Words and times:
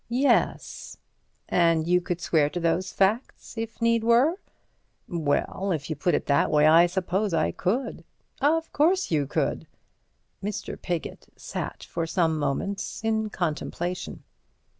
"Yes." 0.09 0.97
"And 1.47 1.85
you 1.87 2.01
could 2.01 2.19
swear 2.21 2.49
to 2.49 2.59
those 2.59 2.91
facts, 2.91 3.55
if 3.55 3.79
need 3.83 4.03
were?" 4.03 4.41
"Well, 5.07 5.71
if 5.71 5.91
you 5.91 5.95
put 5.95 6.15
it 6.15 6.25
that 6.25 6.49
way, 6.49 6.65
I 6.65 6.87
suppose 6.87 7.35
I 7.35 7.51
could." 7.51 8.03
"Of 8.41 8.73
course 8.73 9.11
you 9.11 9.27
could." 9.27 9.67
Mr. 10.43 10.81
Piggott 10.81 11.27
sat 11.35 11.83
for 11.83 12.07
some 12.07 12.39
moments 12.39 13.03
in 13.03 13.29
contemplation. 13.29 14.23